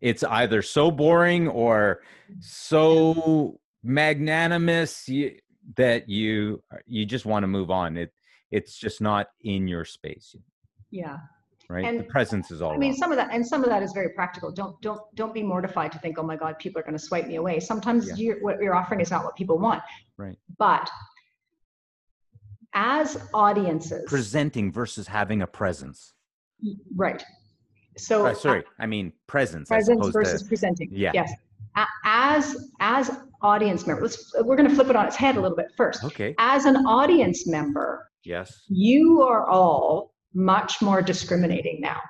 [0.00, 5.38] it's either so boring or mm, so magnanimous you,
[5.76, 8.12] that you you just want to move on it
[8.50, 10.34] it's just not in your space
[10.90, 11.18] Yeah.
[11.68, 12.98] right the presence is all I mean, wrong.
[12.98, 14.50] some of that, and some of that is very practical.
[14.50, 17.26] Don't don't don't be mortified to think, oh my God, people are going to swipe
[17.26, 17.60] me away.
[17.60, 18.14] Sometimes Yeah.
[18.16, 19.82] you're, what you're offering is not what people want.
[20.16, 20.38] Right.
[20.58, 20.88] But
[22.74, 26.14] as audiences, presenting versus having a presence
[26.96, 27.22] right.
[27.98, 30.88] So Uh, sorry i mean presence presence versus to presenting.
[30.90, 31.10] Yeah.
[31.14, 31.32] Yes.
[32.04, 33.10] As as
[33.42, 36.04] audience member, let's, we're going to flip it on its head a little bit first.
[36.04, 42.00] okay As an audience member, yes you are all much more discriminating now.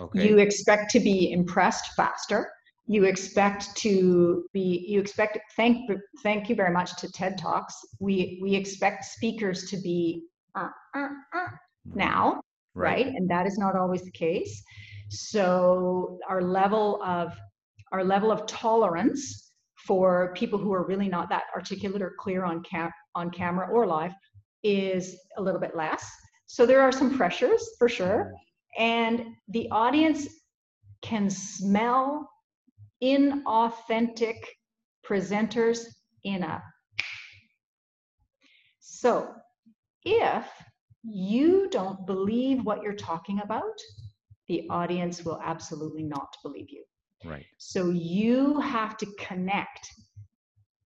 [0.00, 2.50] okay You expect to be impressed faster.
[2.86, 4.84] You expect to be.
[4.88, 5.38] You expect.
[5.56, 5.88] Thank.
[6.22, 7.74] Thank you very much to TED Talks.
[8.00, 10.24] We we expect speakers to be
[10.56, 11.46] uh, uh, uh,
[11.94, 12.40] now,
[12.74, 13.06] right.
[13.06, 14.62] And that is not always the case.
[15.10, 17.32] So our level of
[17.92, 19.51] our level of tolerance
[19.86, 23.86] for people who are really not that articulate or clear on cam on camera or
[23.86, 24.12] live
[24.62, 26.08] is a little bit less.
[26.46, 28.32] So there are some pressures for sure
[28.78, 30.28] and the audience
[31.02, 32.30] can smell
[33.02, 34.36] inauthentic
[35.04, 35.86] presenters
[36.24, 36.62] in a
[38.78, 39.34] so
[40.04, 40.46] if
[41.02, 43.76] you don't believe what you're talking about
[44.46, 46.84] the audience will absolutely not believe you
[47.24, 47.46] right.
[47.58, 49.90] So you have to connect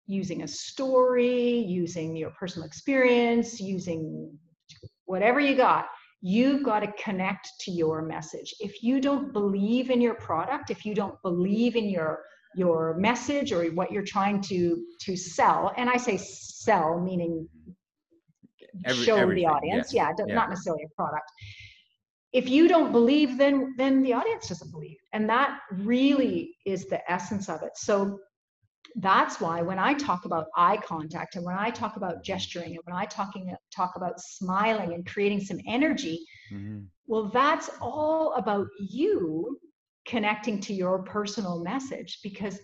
[0.05, 4.31] using a story using your personal experience using
[5.05, 5.87] whatever you got.
[6.21, 8.53] You've got to connect to your message.
[8.59, 12.23] If you don't believe in your product if you don't believe in your
[12.55, 17.47] your message or what you're trying to to sell and i say sell meaning
[18.85, 19.93] Every- show the audience.
[19.93, 20.33] yeah, yeah.
[20.33, 21.29] not necessarily a product
[22.33, 24.97] if you don't believe then then the audience doesn't believe.
[25.13, 27.77] And that really is the essence of it.
[27.77, 28.19] So
[28.95, 32.79] that's why when i talk about eye contact and when i talk about gesturing and
[32.85, 36.87] when i talking talk about smiling and creating some energy Mhm.
[37.05, 39.59] well that's all about you
[40.07, 42.19] connecting to your personal message.
[42.23, 42.57] Because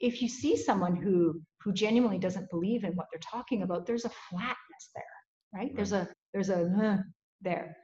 [0.00, 4.04] if you see someone who who genuinely doesn't believe in what they're talking about there's
[4.04, 5.04] a flatness there
[5.54, 5.76] right, right.
[5.76, 7.02] there's a there's a uh,
[7.40, 7.76] there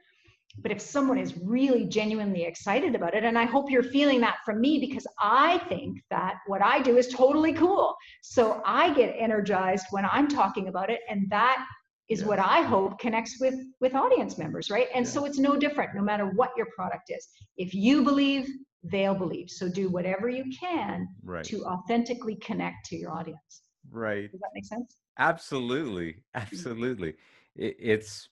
[0.61, 4.37] but if someone is really genuinely excited about it and i hope you're feeling that
[4.45, 7.95] from me because i think that what i do is totally cool.
[8.21, 11.65] So i get energized when i'm talking about it and that
[12.09, 12.27] is yeah.
[12.27, 14.87] what i hope connects with with audience members right?
[14.93, 15.11] And yeah.
[15.11, 17.27] so it's no different no matter what your product is.
[17.57, 18.47] If you believe
[18.83, 19.49] they'll believe.
[19.49, 21.43] So do whatever you can right.
[21.45, 23.63] to authentically connect to your audience.
[23.91, 24.31] Right.
[24.31, 24.97] Does that make sense?
[25.17, 26.23] Absolutely.
[26.35, 27.15] Absolutely.
[27.55, 28.29] It, it's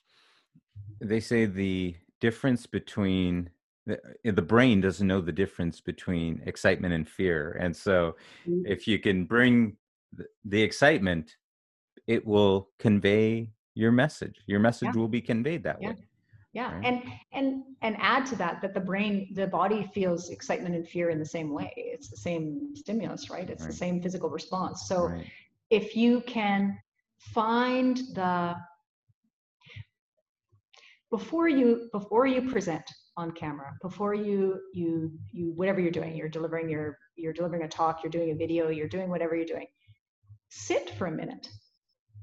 [1.01, 3.49] they say the difference between
[3.85, 8.15] the, eh, the brain doesn't know the difference between excitement and fear and so
[8.47, 8.65] mm-hmm.
[8.65, 9.75] if you can bring
[10.13, 11.37] the, the, excitement
[12.07, 14.99] it will convey your message your message yeah.
[14.99, 15.89] will be conveyed that yeah.
[15.89, 15.95] way
[16.53, 16.85] yeah right?
[16.85, 17.03] and
[17.33, 21.19] and and add to that that the brain the body feels excitement and fear in
[21.19, 23.71] the same way it's the same stimulus right it's right.
[23.71, 25.25] the same physical response so right.
[25.69, 26.77] if you can
[27.17, 28.55] find the
[31.09, 32.83] before you before you present
[33.15, 37.67] on camera before you you you whatever you're doing you're delivering your you're delivering a
[37.67, 39.67] talk you're doing a video you're doing whatever you're doing
[40.49, 41.47] sit for a minute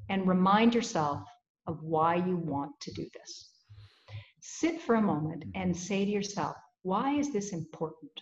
[0.09, 1.23] and remind yourself
[1.67, 3.51] of why you want to do this.
[4.41, 8.13] Sit for a moment and say to yourself why is this important?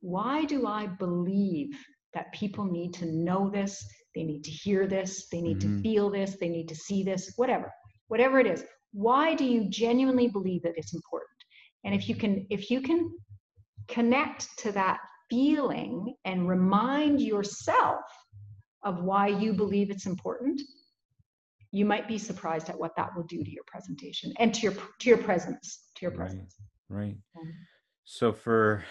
[0.00, 1.76] Why do i believe
[2.14, 3.84] that people need to know this
[4.14, 5.76] they need to hear this they need mm-hmm.
[5.76, 7.70] to feel this they need to see this whatever
[8.08, 11.28] whatever it is why do you genuinely believe that it's important?
[11.84, 13.10] And if you can if you can
[13.88, 14.98] connect to that
[15.28, 18.02] feeling and remind yourself
[18.82, 20.60] of why you believe it's important
[21.72, 24.72] you might be surprised at what that will do to your presentation and to your
[24.72, 26.56] to your presence to your presence.
[26.88, 27.16] right, right.
[27.38, 27.52] Um,
[28.04, 28.84] so for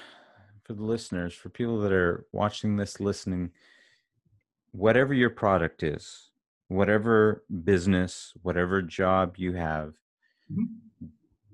[0.63, 3.51] for the listeners for people that are watching this listening
[4.71, 6.28] whatever your product is
[6.69, 9.95] whatever business, whatever job you have,
[10.51, 11.07] mm-hmm.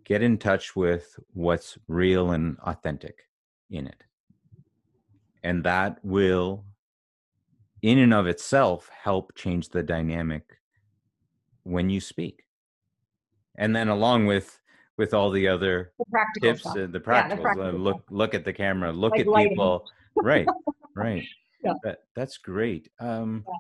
[0.04, 3.24] get in touch with what's real and authentic
[3.72, 4.04] in it.
[5.44, 6.66] And that will,
[7.82, 10.44] in and of itself, help change the dynamic
[11.64, 12.44] when you speak.
[13.58, 14.60] And then along with
[14.98, 16.78] with all the other the tips stuff.
[16.78, 19.52] and the practicals, yeah, the uh, look look at the camera, look like at lighting.
[19.52, 19.86] people.
[20.16, 20.48] right,
[20.96, 21.26] right.
[21.64, 21.74] Yeah.
[21.84, 22.90] That, that's great.
[23.00, 23.54] Um, yeah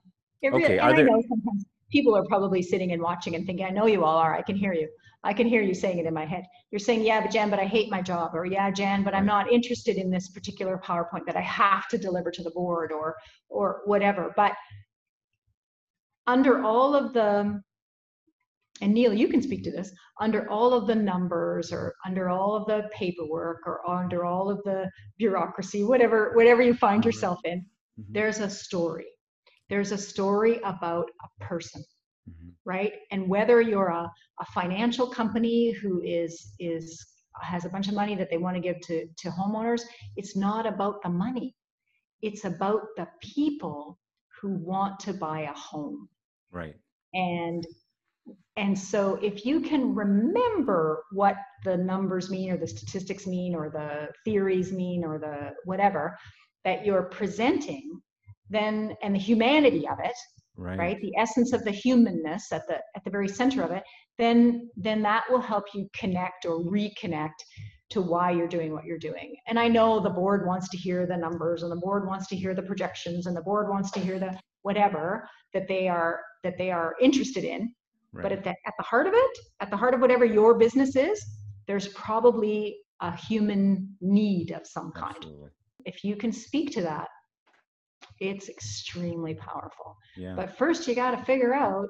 [0.53, 0.79] okay.
[0.79, 1.05] Are there...
[1.05, 4.17] I know sometimes people are probably sitting and watching and thinking, I know you all
[4.17, 4.35] are.
[4.35, 4.89] I can hear you.
[5.23, 6.43] I can hear you saying it in my head.
[6.69, 8.35] You're saying, yeah, but Jan, but I hate my job.
[8.35, 11.97] Or yeah, Jan, but I'm not interested in this particular PowerPoint that I have to
[11.97, 13.15] deliver to the board or,
[13.49, 14.33] or whatever.
[14.35, 14.53] But
[16.27, 17.59] under all of the,
[18.81, 22.55] and Neil, you can speak to this, under all of the numbers or under all
[22.55, 27.59] of the paperwork or under all of the bureaucracy, whatever, whatever you find yourself in,
[27.59, 28.13] mm-hmm.
[28.13, 29.07] there's a story
[29.69, 31.83] there's a story about a person
[32.29, 32.49] mm-hmm.
[32.65, 32.93] right?
[33.11, 37.05] And whether you're a, a financial company who is is
[37.41, 39.81] has a bunch of money that they want to give to to homeowners
[40.15, 41.55] it's not about the money.
[42.21, 43.99] It's about the people
[44.41, 46.07] who want to buy a home.
[46.51, 46.75] Right.
[47.13, 47.65] And
[48.57, 53.69] and so if you can remember what the numbers mean or the statistics mean or
[53.69, 56.17] the theories mean or the whatever
[56.63, 58.01] that you're presenting
[58.49, 60.15] then and the humanity of it
[60.57, 60.77] right.
[60.77, 63.83] right the essence of the humanness at the at the very center of it
[64.17, 67.39] then then that will help you connect or reconnect
[67.89, 71.05] to why you're doing what you're doing and i know the board wants to hear
[71.05, 73.99] the numbers and the board wants to hear the projections and the board wants to
[73.99, 77.73] hear the whatever that they are that they are interested in
[78.11, 78.23] right.
[78.23, 80.95] but at the at the heart of it at the heart of whatever your business
[80.95, 81.23] is
[81.67, 85.49] there's probably a human need of some kind Absolutely.
[85.85, 87.07] if you can speak to that
[88.19, 89.97] it's extremely powerful.
[90.15, 90.33] Yeah.
[90.35, 91.87] But first, you got to figure out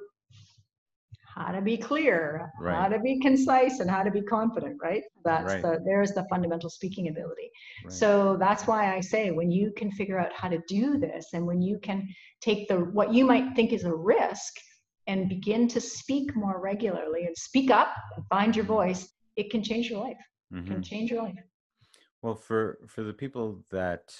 [1.36, 2.76] how to be clear, right.
[2.76, 4.78] how to be concise, and how to be confident.
[4.82, 5.04] Right?
[5.24, 5.62] That's right.
[5.62, 7.50] the there's the fundamental speaking ability.
[7.84, 7.94] Right.
[7.94, 11.46] So that's why I say when you can figure out how to do this, and
[11.46, 12.08] when you can
[12.42, 14.54] take the what you might think is a risk
[15.08, 19.64] and begin to speak more regularly and speak up and find your voice, it can
[19.64, 20.18] change your life.
[20.54, 20.58] Mm-hmm.
[20.58, 20.82] It can mm-hmm.
[20.82, 21.36] change your life.
[22.22, 24.16] Well, for for the people that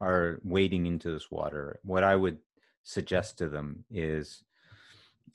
[0.00, 2.38] are wading into this water, what I would
[2.82, 4.44] suggest to them is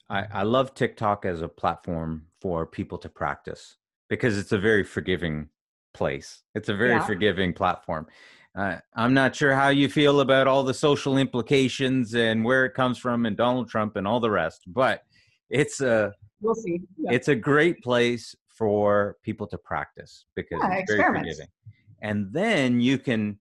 [0.09, 4.83] I, I love TikTok as a platform for people to practice because it's a very
[4.83, 5.49] forgiving
[5.93, 6.43] place.
[6.55, 7.05] It's a very yeah.
[7.05, 8.07] forgiving platform.
[8.55, 12.73] Uh, I'm not sure how you feel about all the social implications and where it
[12.73, 15.03] comes from and Donald Trump and all the rest, but
[15.49, 16.81] it's a we'll see.
[16.97, 17.11] Yeah.
[17.11, 21.47] It's a great place for people to practice because Yeah, it's very forgiving.
[22.01, 23.39] And then you can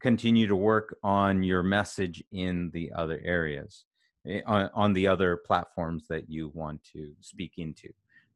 [0.00, 3.84] continue to work on your message in the other areas,
[4.26, 7.88] eh, on, on the other platforms that you want to speak into,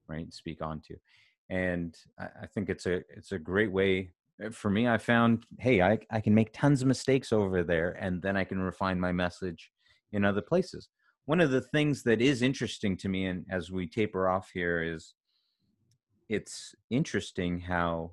[0.08, 0.32] right?
[0.32, 0.96] Speak onto.
[1.50, 4.12] And I, I think it's a it's a great way.
[4.42, 7.90] eh, For me, I found, hey, I, I can make tons of mistakes over there,
[8.00, 9.70] and then I can refine my message
[10.12, 10.88] in other places.
[11.26, 14.82] One of the things that is interesting to me, and as we taper off here,
[14.82, 15.14] is
[16.28, 18.12] it's interesting how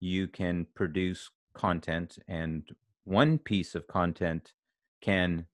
[0.00, 2.62] you can produce content and
[3.04, 4.52] one piece of content
[5.00, 5.46] can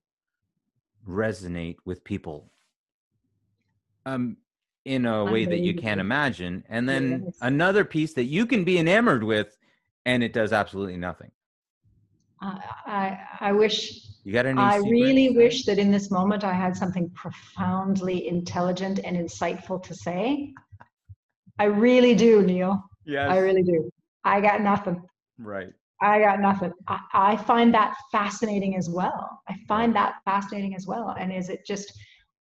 [1.07, 2.51] resonate with people
[4.05, 4.37] um
[4.85, 7.37] in a way that you can't imagine and then Yes.
[7.41, 9.57] another piece that you can be enamored with
[10.05, 11.31] and it does absolutely nothing
[12.41, 13.17] I, I,
[13.49, 17.09] I wish you got any I really wish that in this moment I had something
[17.11, 20.53] profoundly intelligent and insightful to say.
[21.59, 22.83] I really do, Neil.
[23.05, 23.91] yes I really do.
[24.23, 25.01] I got nothing.
[25.39, 26.73] right I got nothing.
[26.87, 29.41] I, I find that fascinating as well.
[29.47, 31.15] I find that fascinating as well.
[31.19, 31.93] And is it just,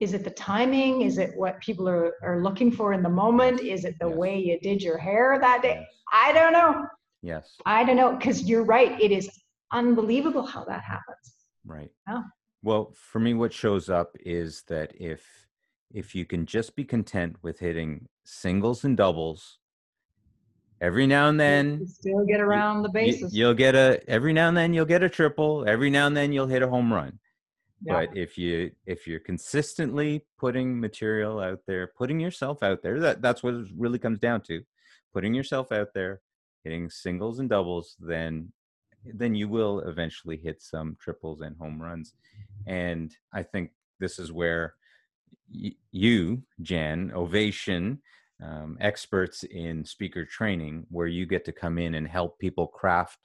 [0.00, 1.02] is it the timing?
[1.02, 3.60] Is it what people are, are looking for in the moment?
[3.60, 4.16] Is it the Yes.
[4.16, 5.78] way you did your hair that day?
[5.80, 6.86] yes I don't know.
[7.22, 8.16] yes I don't know.
[8.16, 9.00] Because you're right.
[9.00, 9.30] It is
[9.72, 11.34] unbelievable how that happens.
[11.64, 11.90] Right.
[12.06, 12.22] Yeah.
[12.62, 15.24] Well, for me, what shows up is that if
[15.90, 19.57] if you can just be content with hitting singles and doubles,
[20.80, 23.34] every now and then You still get around the bases.
[23.34, 25.64] you'll get a every now and then you'll get a triple.
[25.68, 27.18] Every now and then you'll hit a home run.
[27.82, 28.06] Yeah.
[28.06, 33.22] But if you if you're consistently putting material out there, putting yourself out there, that
[33.22, 34.62] that's what it really comes down to,
[35.12, 36.20] putting yourself out there,
[36.64, 38.52] hitting singles and doubles, then
[39.04, 42.14] then you will eventually hit some triples and home runs.
[42.66, 43.70] And I think
[44.00, 44.74] this is where
[45.52, 48.02] y- you, Jan, Ovation,
[48.42, 53.18] um, experts in speaker training, where you get to come in and help people craft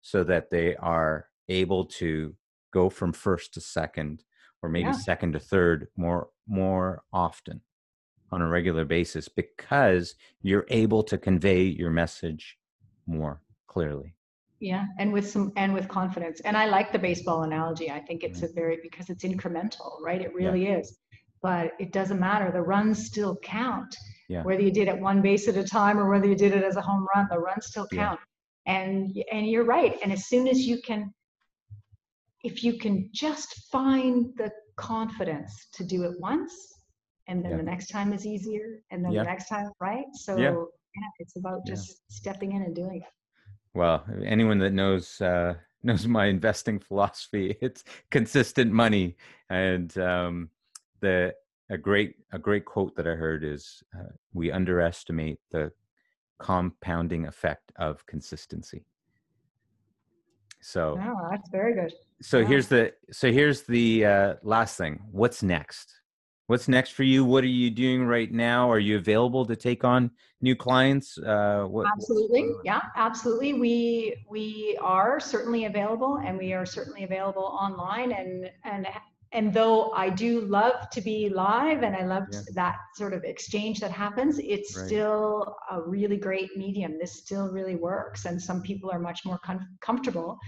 [0.00, 2.34] so that they are able to
[2.72, 4.24] go from first to second
[4.62, 4.92] or maybe Yeah.
[4.92, 7.60] second to third more more often
[8.30, 12.58] on a regular basis because you're able to convey your message
[13.06, 14.14] more clearly.
[14.60, 18.22] Yeah and with some and with confidence and i like the baseball analogy i think
[18.22, 20.22] it's a very because it's incremental right?
[20.22, 20.98] It really is
[21.42, 23.94] but it doesn't matter the runs still count
[24.28, 24.42] Yeah.
[24.44, 26.76] whether you did it one base at a time or whether you did it as
[26.76, 28.06] a home run the runs still Yeah.
[28.06, 28.20] count
[28.66, 31.12] and and you're right and as soon as you can
[32.44, 36.54] if you can just find the confidence to do it once
[37.28, 37.56] and then Yeah.
[37.58, 39.22] the next time is easier and then Yeah.
[39.22, 40.50] the next time right so Yeah.
[40.50, 41.74] yeah, it's about Yeah.
[41.74, 43.12] just stepping in and doing it
[43.74, 49.16] well anyone that knows uh knows my investing philosophy it's consistent money
[49.50, 50.48] and um
[51.02, 51.34] the
[51.70, 55.70] a great a great quote that i heard is uh, we underestimate the
[56.42, 58.84] compounding effect of consistency.
[60.60, 61.92] So oh that's very good.
[62.20, 62.46] so yeah.
[62.46, 65.00] here's the so here's the uh, last thing.
[65.10, 65.92] What's next?
[66.48, 67.24] What's next for you?
[67.24, 68.70] What are you doing right now?
[68.70, 71.18] Are you available to take on new clients?
[71.18, 72.50] Uh what absolutely.
[72.64, 73.54] yeah absolutely.
[73.54, 78.86] We we are certainly available and we are certainly available online and and
[79.32, 82.40] and though i do love to be live and i love Yeah.
[82.54, 84.86] that sort of exchange that happens it's Right.
[84.86, 89.38] still a really great medium this still really works and some people are much more
[89.38, 90.38] com- comfortable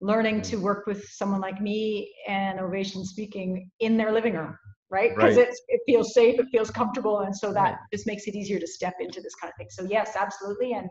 [0.00, 0.44] learning Right.
[0.44, 4.56] to work with someone like me and ovation speaking in their living room
[4.90, 5.48] right because Right.
[5.68, 8.94] it feels safe it feels comfortable and so that just makes it easier to step
[9.00, 10.88] into this kind of thing so yes absolutely and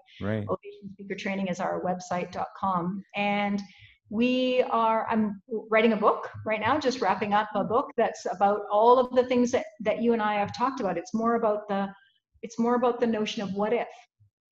[0.49, 3.03] Ovation Speaker Training is our website.com.
[3.15, 3.61] And
[4.11, 5.41] we are, I'm
[5.71, 9.23] writing a book right now, just wrapping up a book that's about all of the
[9.23, 10.97] things that, that you and I have talked about.
[10.97, 11.87] It's more about the,
[12.41, 13.87] it's more about the notion of what if.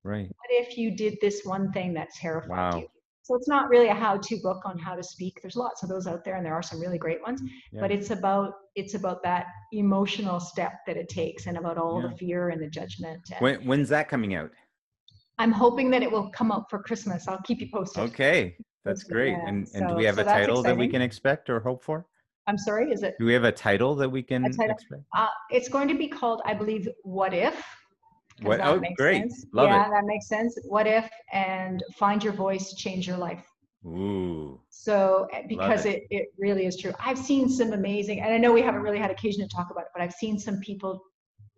[0.05, 2.79] right What if you did this one thing that's terrified Wow.
[2.79, 2.87] you?
[3.23, 5.39] So it's not really a how-to book on how to speak.
[5.41, 7.41] There's lots of those out there, and there are some really great ones.
[7.73, 12.07] But it's about it's about that emotional step that it takes, and about all Yeah.
[12.07, 13.21] the fear and the judgment.
[13.31, 14.49] And when, when's that coming out
[15.37, 17.27] I'm hoping that it will come out for Christmas.
[17.27, 18.03] I'll keep you posted.
[18.09, 19.33] Okay, that's great.
[19.33, 21.83] yeah, And and do we have so a title that we can expect or hope
[21.83, 22.05] for?
[22.47, 23.15] I'm sorry, is it?
[23.19, 24.85] Do we have a title that we can expect?
[25.15, 27.63] Uh, it's going to be called, I believe, What If?
[28.41, 29.21] What- oh, great.
[29.21, 29.45] sense.
[29.53, 29.91] Love yeah, it.
[29.91, 30.57] that makes sense.
[30.67, 33.45] What if and find your voice, change your life.
[33.85, 36.03] Ooh, So eh, because it.
[36.09, 36.17] it.
[36.19, 36.93] it really is true.
[36.99, 39.81] I've seen some amazing, and I know we haven't really had occasion to talk about
[39.83, 41.01] it, but I've seen some people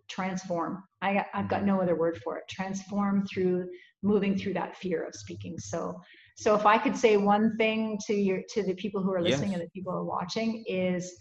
[0.10, 0.84] transform.
[1.02, 1.48] I I've Mm-hmm.
[1.48, 2.44] got no other word for it.
[2.50, 3.68] Transform through
[4.04, 5.58] moving through that fear of speaking.
[5.60, 6.00] So
[6.38, 9.52] so if I could say one thing to your to the people who are listening
[9.52, 9.60] Yes.
[9.60, 11.14] and the people who are watching is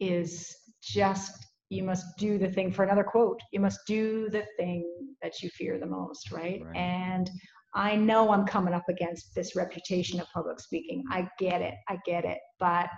[0.00, 4.84] is just you must do the thing for another quote you must do the thing
[5.22, 6.76] that you fear the most right, Right.
[6.76, 7.30] and
[7.74, 11.02] i know i'm coming up against this reputation of public speaking.
[11.10, 11.74] I get it.
[11.88, 12.38] I get it.
[12.58, 12.88] But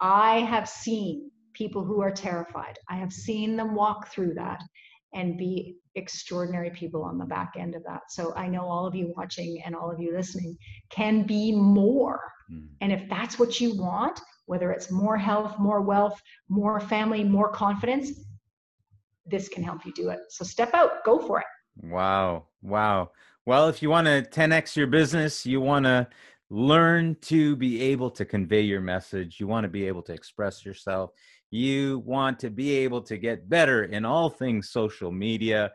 [0.00, 2.78] i have seen people who are terrified.
[2.88, 4.60] I have seen them walk through that
[5.14, 8.94] and be extraordinary people on the back end of that so i know all of
[8.94, 10.56] you watching and all of you listening
[10.90, 12.68] can be more Mm.
[12.80, 17.48] and if that's what you want, whether it's more health, more wealth, more family, more
[17.48, 18.24] confidence,
[19.26, 20.20] this can help you do it.
[20.30, 21.46] So step out, go for it.
[21.76, 22.48] Wow.
[22.60, 23.12] Wow.
[23.46, 26.08] Well, if you want to 10x your business, you want to
[26.50, 30.66] learn to be able to convey your message, you want to be able to express
[30.66, 31.10] yourself,
[31.52, 35.70] you want to be able to get better in all things social media.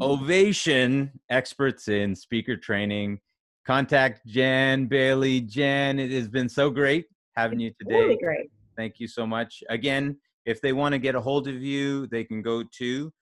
[0.00, 3.18] Ovation experts in speaker training.
[3.66, 5.40] Contact Jan Bailey.
[5.40, 8.02] Jan, it has been so great having you today.
[8.02, 8.50] Really great.
[8.76, 9.64] Thank you so much.
[9.68, 10.16] Again,
[10.46, 13.12] if they want to get a hold of you, they can go to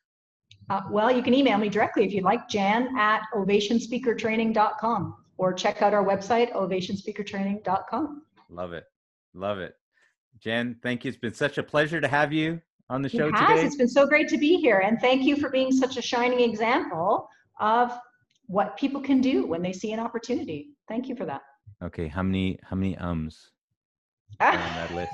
[0.68, 5.80] Uh, well, you can email me directly if you'd like, jan at ovationspeakertraining.com or check
[5.80, 8.22] out our website, ovationspeakertraining.com.
[8.50, 8.84] Love it.
[9.32, 9.74] Love it.
[10.42, 11.08] Jen, thank you.
[11.08, 13.48] It's been such a pleasure to have you on the show It has.
[13.48, 13.66] today.
[13.66, 14.80] It's been so great to be here.
[14.80, 17.28] And thank you for being such a shining example
[17.60, 17.92] of
[18.46, 20.70] what people can do when they see an opportunity.
[20.88, 21.42] Thank you for that.
[21.82, 23.50] Okay, how many how many ums
[24.40, 25.12] on that list?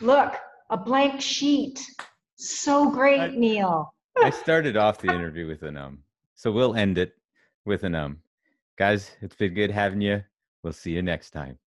[0.00, 0.34] Look,
[0.70, 1.82] a blank sheet.
[2.36, 3.94] So great, I- Neil.
[4.22, 5.98] I started off the interview with an um.
[6.34, 7.14] So we'll end it
[7.64, 8.18] with an um.
[8.78, 10.24] Guys, it's been good having you.
[10.62, 11.58] We'll see you next time.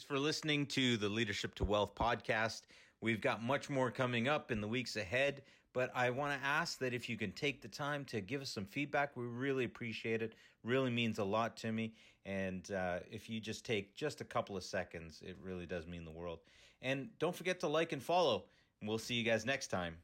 [0.00, 2.62] Thanks for listening to the Leadership to Wealth podcast.
[3.02, 5.42] We've got much more coming up in the weeks ahead,
[5.74, 8.48] but I want to ask that if you can take the time to give us
[8.48, 10.36] some feedback, we really appreciate it.
[10.64, 11.92] Really means a lot to me.
[12.24, 16.06] And uh, if you just take just a couple of seconds, it really does mean
[16.06, 16.38] the world.
[16.80, 18.44] And don't forget to like and follow.
[18.80, 19.96] And we'll see you guys next time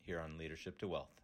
[0.00, 1.23] here on Leadership to Wealth.